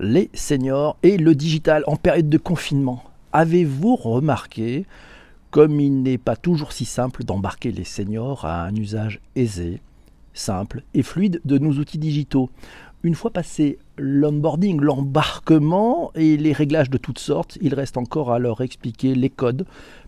[0.00, 3.04] les seniors et le digital en période de confinement.
[3.32, 4.86] Avez-vous remarqué
[5.50, 9.80] comme il n'est pas toujours si simple d'embarquer les seniors à un usage aisé,
[10.32, 12.48] simple et fluide de nos outils digitaux?
[13.02, 18.38] Une fois passé l'onboarding, l'embarquement et les réglages de toutes sortes, il reste encore à
[18.38, 19.66] leur expliquer les codes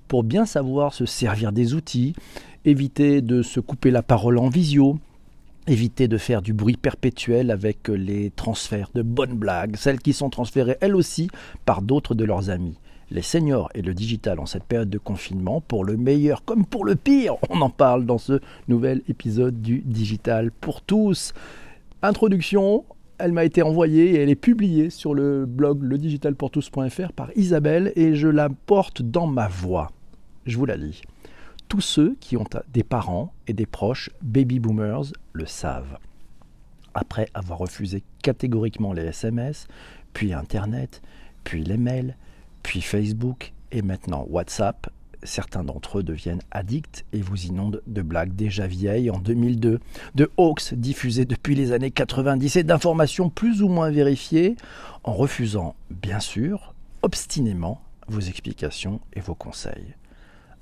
[0.08, 2.14] pour bien savoir se servir des outils,
[2.64, 4.98] éviter de se couper la parole en visio,
[5.66, 10.30] éviter de faire du bruit perpétuel avec les transferts de bonnes blagues, celles qui sont
[10.30, 11.28] transférées elles aussi
[11.64, 12.78] par d'autres de leurs amis.
[13.10, 16.84] Les seniors et le digital en cette période de confinement, pour le meilleur comme pour
[16.84, 21.34] le pire, on en parle dans ce nouvel épisode du Digital pour tous.
[22.02, 22.84] Introduction,
[23.18, 28.14] elle m'a été envoyée et elle est publiée sur le blog ledigitalpourtous.fr par Isabelle et
[28.14, 29.92] je la porte dans ma voix.
[30.46, 31.02] Je vous la lis.
[31.72, 35.96] Tous ceux qui ont des parents et des proches baby boomers le savent.
[36.92, 39.68] Après avoir refusé catégoriquement les SMS,
[40.12, 41.00] puis Internet,
[41.44, 42.14] puis les mails,
[42.62, 44.90] puis Facebook et maintenant WhatsApp,
[45.22, 49.80] certains d'entre eux deviennent addicts et vous inondent de blagues déjà vieilles en 2002,
[50.14, 54.56] de hoax diffusés depuis les années 90 et d'informations plus ou moins vérifiées,
[55.04, 59.94] en refusant, bien sûr, obstinément vos explications et vos conseils.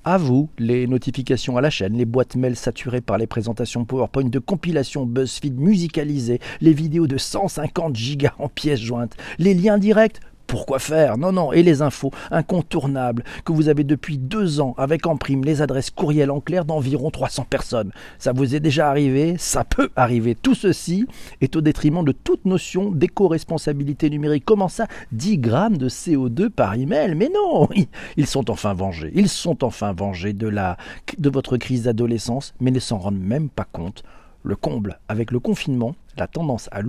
[0.03, 4.31] À vous, les notifications à la chaîne, les boîtes mail saturées par les présentations PowerPoint
[4.31, 10.21] de compilation BuzzFeed musicalisées, les vidéos de 150 gigas en pièces jointes, les liens directs,
[10.51, 15.07] pourquoi faire Non, non, et les infos incontournables que vous avez depuis deux ans avec
[15.07, 17.93] en prime les adresses courriel en clair d'environ 300 personnes.
[18.19, 19.37] Ça vous est déjà arrivé?
[19.39, 20.35] Ça peut arriver.
[20.35, 21.07] Tout ceci
[21.41, 24.43] est au détriment de toute notion d'éco-responsabilité numérique.
[24.45, 24.89] Comment ça?
[25.13, 27.15] 10 grammes de CO2 par email?
[27.15, 27.69] Mais non
[28.17, 29.13] Ils sont enfin vengés.
[29.15, 30.77] Ils sont enfin vengés de, la,
[31.17, 34.03] de votre crise d'adolescence, mais ne s'en rendent même pas compte.
[34.43, 36.81] Le comble, avec le confinement, la tendance à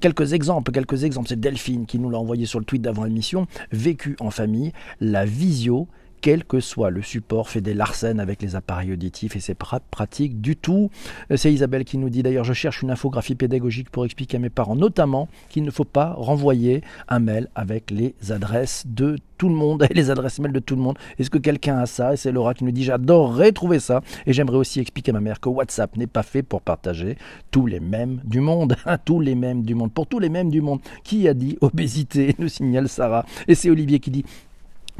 [0.00, 1.28] quelques exemples, quelques exemples.
[1.28, 3.46] C'est Delphine qui nous l'a envoyé sur le tweet d'avant l'émission.
[3.70, 5.88] Vécu en famille, la visio
[6.24, 10.40] quel que soit le support, fait des larcènes avec les appareils auditifs et c'est pratique
[10.40, 10.90] du tout.
[11.30, 14.40] Euh, c'est Isabelle qui nous dit d'ailleurs, je cherche une infographie pédagogique pour expliquer à
[14.40, 19.50] mes parents, notamment qu'il ne faut pas renvoyer un mail avec les adresses de tout
[19.50, 20.96] le monde et les adresses mail de tout le monde.
[21.18, 22.14] Est-ce que quelqu'un a ça?
[22.14, 24.00] Et c'est Laura qui nous dit, j'adorerais trouver ça.
[24.24, 27.18] Et j'aimerais aussi expliquer à ma mère que WhatsApp n'est pas fait pour partager
[27.50, 28.76] tous les mêmes du monde.
[29.04, 29.92] tous les mêmes du monde.
[29.92, 30.80] Pour tous les mêmes du monde.
[31.02, 32.34] Qui a dit obésité?
[32.38, 33.26] nous signale Sarah.
[33.46, 34.24] Et c'est Olivier qui dit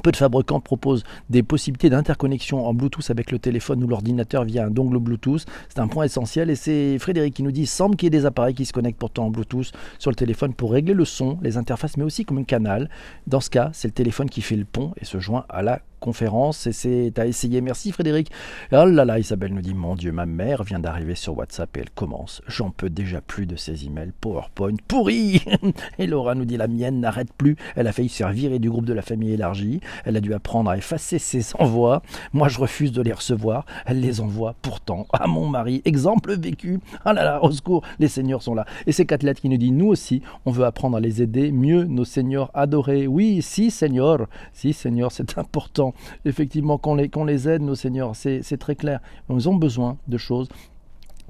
[0.03, 4.66] peu de fabricants proposent des possibilités d'interconnexion en Bluetooth avec le téléphone ou l'ordinateur via
[4.66, 5.44] un dongle Bluetooth.
[5.69, 8.27] C'est un point essentiel et c'est Frédéric qui nous dit semble qu'il y ait des
[8.27, 11.57] appareils qui se connectent pourtant en Bluetooth sur le téléphone pour régler le son, les
[11.57, 12.91] interfaces, mais aussi comme un canal.
[13.27, 15.80] Dans ce cas, c'est le téléphone qui fait le pont et se joint à la
[16.04, 17.62] conférence et c'est à essayer.
[17.62, 18.30] Merci Frédéric.
[18.72, 21.80] Oh là là, Isabelle nous dit Mon Dieu, ma mère vient d'arriver sur WhatsApp et
[21.80, 22.42] elle commence.
[22.47, 25.42] J'en peux déjà plus de ces emails PowerPoint pourris.
[25.98, 27.56] et Laura nous dit La mienne n'arrête plus.
[27.74, 29.80] Elle a failli se faire virer du groupe de la famille élargie.
[30.04, 32.03] Elle a dû apprendre à effacer ses envois.
[32.34, 33.65] Moi, je refuse de les recevoir.
[33.86, 35.80] Elle les envoie pourtant à mon mari.
[35.86, 36.80] Exemple vécu.
[37.06, 38.66] Ah là là, au secours, les seigneurs sont là.
[38.86, 41.84] Et c'est Catlette qui nous dit Nous aussi, on veut apprendre à les aider mieux,
[41.84, 43.06] nos seigneurs adorés.
[43.06, 44.27] Oui, si, seigneur.
[44.53, 45.93] Si, seigneur, c'est important
[46.24, 49.00] effectivement, qu'on les, aide, nos seigneurs, c'est très clair.
[49.30, 50.48] Ils ont besoin de choses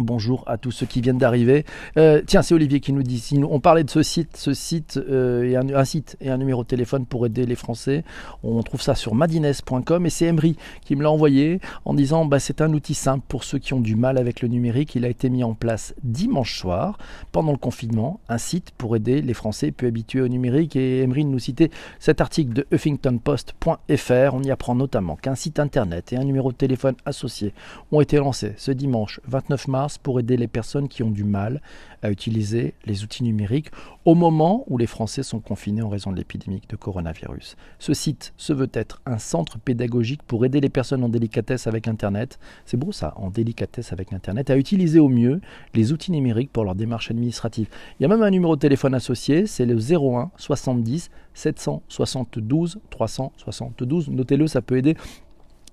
[0.00, 1.64] Bonjour à tous ceux qui viennent d'arriver.
[1.98, 5.44] Euh, tiens, c'est Olivier qui nous dit, on parlait de ce site, ce site euh,
[5.44, 8.02] et un, site et un numéro de téléphone pour aider les Français.
[8.42, 12.40] On trouve ça sur madines.com et c'est Emery qui me l'a envoyé en disant bah,
[12.40, 14.96] c'est un outil simple pour ceux qui ont du mal avec le numérique.
[14.96, 16.98] Il a été mis en place dimanche soir
[17.30, 20.74] pendant le confinement, un site pour aider les Français peu habitués au numérique.
[20.74, 21.70] Et Emery nous citait
[22.00, 24.34] cet article de huffingtonpost.fr.
[24.34, 27.54] On y apprend notamment qu'un site internet et un numéro de téléphone associé
[27.92, 31.60] ont été lancés ce dimanche 29 mars pour aider les personnes qui ont du mal
[32.02, 33.70] à utiliser les outils numériques
[34.04, 37.56] au moment où les Français sont confinés en raison de l'épidémie de coronavirus.
[37.78, 41.88] Ce site se veut être un centre pédagogique pour aider les personnes en délicatesse avec
[41.88, 42.38] Internet.
[42.66, 45.40] C'est beau ça, en délicatesse avec Internet, à utiliser au mieux
[45.74, 47.68] les outils numériques pour leur démarche administrative.
[47.98, 54.08] Il y a même un numéro de téléphone associé, c'est le 01 70 772 372.
[54.08, 54.96] Notez-le, ça peut aider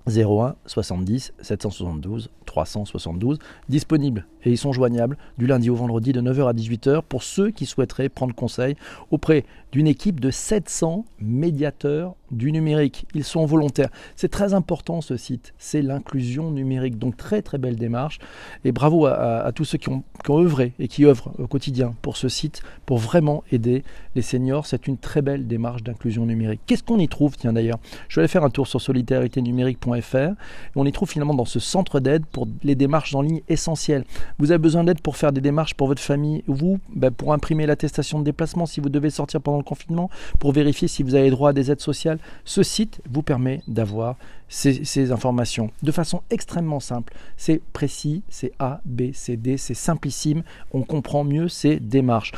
[0.06, 3.38] 01 70 772 372
[3.68, 7.50] disponibles et ils sont joignables du lundi au vendredi de 9h à 18h pour ceux
[7.50, 8.76] qui souhaiteraient prendre conseil
[9.10, 13.06] auprès d'une équipe de 700 médiateurs du numérique.
[13.14, 13.90] Ils sont volontaires.
[14.16, 16.98] C'est très important ce site, c'est l'inclusion numérique.
[16.98, 18.18] Donc très très belle démarche
[18.64, 21.94] et bravo à, tous ceux qui ont, qui ont, œuvré et qui œuvrent au quotidien
[22.02, 23.82] pour ce site, pour vraiment aider
[24.14, 24.66] les seniors.
[24.66, 26.60] C'est une très belle démarche d'inclusion numérique.
[26.66, 27.36] Qu'est-ce qu'on y trouve?
[27.36, 27.78] Tiens d'ailleurs,
[28.08, 30.34] je vais aller faire un tour sur solidariténumérique.fr.
[30.76, 34.04] On y trouve finalement dans ce centre d'aide pour les démarches en ligne essentielles.
[34.42, 37.64] Vous avez besoin d'aide pour faire des démarches pour votre famille, vous, ben, pour imprimer
[37.64, 40.10] l'attestation de déplacement si vous devez sortir pendant le confinement,
[40.40, 42.18] pour vérifier si vous avez droit à des aides sociales.
[42.44, 44.16] Ce site vous permet d'avoir
[44.48, 47.14] ces, informations de façon extrêmement simple.
[47.36, 50.42] C'est précis, c'est A, B, C, D, c'est simplissime,
[50.72, 52.32] on comprend mieux ces démarches.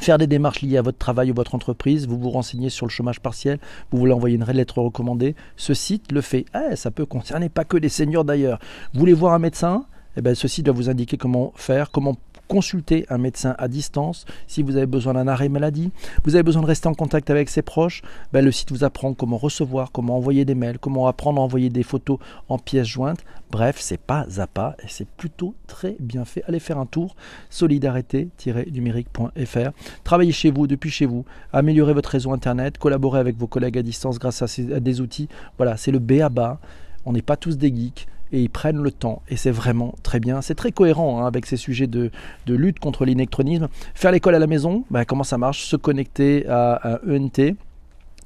[0.00, 2.90] Faire des démarches liées à votre travail ou votre entreprise, vous vous renseignez sur le
[2.90, 3.58] chômage partiel,
[3.90, 6.46] vous voulez envoyer une lettre recommandée, ce site le fait.
[6.54, 8.58] Ah, ça peut concerner pas que les seniors d'ailleurs.
[8.94, 9.84] Vous voulez voir un médecin?
[10.16, 12.16] Eh bien, ceci doit vous indiquer comment faire, comment
[12.48, 15.92] consulter un médecin à distance si vous avez besoin d'un arrêt maladie.
[16.24, 18.02] Vous avez besoin de rester en contact avec ses proches.
[18.32, 21.68] Ben, le site vous apprend comment recevoir, comment envoyer des mails, comment apprendre à envoyer
[21.68, 22.18] des photos
[22.48, 23.20] en pièces jointes.
[23.50, 26.42] Bref, c'est pas à pas et c'est plutôt très bien fait.
[26.48, 27.14] Allez faire un tour
[27.50, 29.70] solidarité-numérique.fr.
[30.04, 31.24] Travaillez chez vous, depuis chez vous.
[31.52, 34.46] Améliorez votre réseau internet, collaborez avec vos collègues à distance grâce à,
[34.80, 35.28] des outils.
[35.58, 36.58] Voilà, c'est le B à bas.
[37.04, 39.22] On n'est pas tous des geeks et ils prennent le temps.
[39.28, 40.40] Et c'est vraiment très bien.
[40.42, 42.10] C'est très cohérent hein, avec ces sujets de,
[42.46, 43.68] lutte contre l'électronisme.
[43.94, 45.64] Faire l'école à la maison, ben, comment ça marche?
[45.64, 47.56] Se connecter à un ENT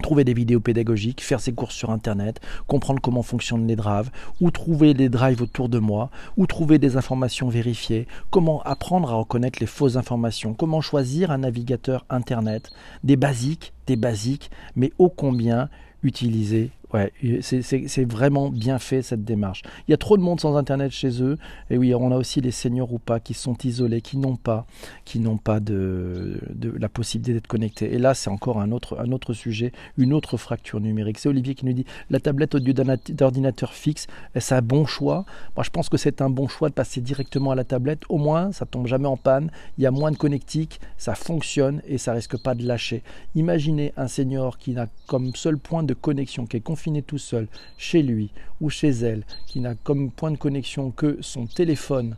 [0.03, 4.11] trouver des vidéos pédagogiques, faire ses courses sur Internet, comprendre comment fonctionnent les drives,
[4.41, 9.15] ou trouver les drives autour de moi, ou trouver des informations vérifiées, comment apprendre à
[9.15, 12.71] reconnaître les fausses informations, comment choisir un navigateur Internet,
[13.05, 15.71] des basiques, des basiques, mais ô combien
[16.03, 17.11] utiliser Ouais,
[17.41, 19.63] c'est vraiment bien fait cette démarche.
[19.89, 21.39] Il y a trop de monde sans internet chez eux.
[21.71, 24.67] Et oui, on a aussi les seniors ou pas qui sont isolés, qui n'ont pas,
[25.07, 27.95] qui n'ont pas de, de, la possibilité d'être connectés.
[27.95, 31.19] Et là, c'est encore un autre, un autre sujet, une autre fracture numérique.
[31.19, 34.85] C'est Olivier qui nous dit la tablette au lieu d'un ordinateur fixe, est-ce un bon
[34.85, 35.25] choix?
[35.57, 38.03] Moi, je pense que c'est un bon choix de passer directement à la tablette.
[38.11, 39.51] Au moins, ça tombe jamais en panne.
[39.79, 43.03] Il y a moins de connectique, ça fonctionne et ça risque pas de lâcher.
[43.35, 46.61] Imaginez un senior qui n'a comme seul point de connexion, qui est
[47.03, 47.49] tout seul,
[47.79, 48.31] chez lui
[48.61, 52.17] ou chez elle, qui n'a comme point de connexion que son téléphone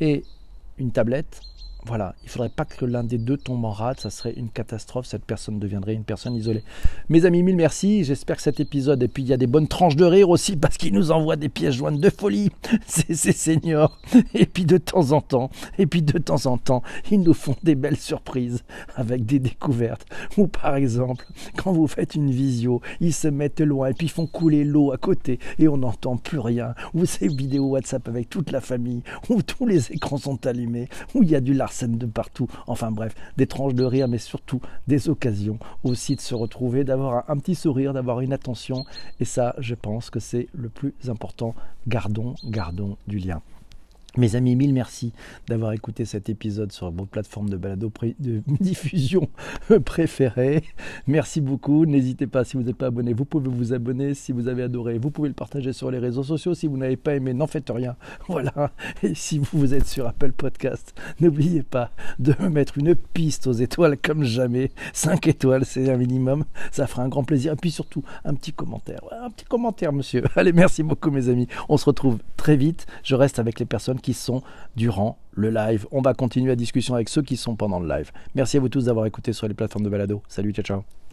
[0.00, 0.22] et
[0.78, 1.40] une tablette,
[1.86, 4.50] voilà, il ne faudrait pas que l'un des deux tombe en rade, ça serait une
[4.50, 6.64] catastrophe, cette personne deviendrait une personne isolée.
[7.08, 9.68] Mes amis, mille merci, j'espère que cet épisode, et puis il y a des bonnes
[9.68, 12.50] tranches de rire aussi, parce qu'il nous envoie des pièces jointes de folie,
[12.86, 14.00] ces seniors,
[14.34, 17.54] et puis de temps en temps, et puis de temps en temps, ils nous font
[17.62, 18.64] des belles surprises
[18.96, 21.24] avec des découvertes, ou par exemple,
[21.56, 24.90] quand vous faites une visio, ils se mettent loin, et puis ils font couler l'eau
[24.90, 29.02] à côté, et on n'entend plus rien, ou ces vidéos WhatsApp avec toute la famille,
[29.28, 32.48] où tous les écrans sont allumés, où il y a du larcène de partout.
[32.66, 37.28] Enfin bref, des tranches de rire, mais surtout des occasions aussi de se retrouver, d'avoir
[37.28, 38.84] un petit sourire, d'avoir une attention.
[39.20, 41.54] Et ça, je pense que c'est le plus important.
[41.86, 43.42] Gardons, gardons du lien.
[44.16, 45.12] Mes amis, mille merci
[45.46, 49.28] d'avoir écouté cet épisode sur vos plateformes de balado de diffusion
[49.84, 50.62] préférées.
[51.06, 51.84] Merci beaucoup.
[51.84, 54.14] N'hésitez pas, si vous n'êtes pas abonné, vous pouvez vous abonner.
[54.14, 56.54] Si vous avez adoré, vous pouvez le partager sur les réseaux sociaux.
[56.54, 57.96] Si vous n'avez pas aimé, n'en faites rien.
[58.28, 58.72] Voilà.
[59.02, 63.52] Et si vous êtes sur Apple Podcast, n'oubliez pas de me mettre une piste aux
[63.52, 64.70] étoiles comme jamais.
[64.94, 66.44] 5 étoiles, c'est un minimum.
[66.72, 67.52] Ça fera un grand plaisir.
[67.52, 69.00] Et puis surtout, un petit commentaire.
[69.22, 70.24] Un petit commentaire, monsieur.
[70.36, 71.48] Allez, merci beaucoup, mes amis.
[71.68, 72.86] On se retrouve très vite.
[73.02, 74.40] Je reste avec les personnes qui sont
[74.76, 75.86] durant le live.
[75.90, 78.12] On va continuer la discussion avec ceux qui sont pendant le live.
[78.36, 80.22] Merci à vous tous d'avoir écouté sur les plateformes de balado.
[80.28, 81.05] Salut, ciao ciao.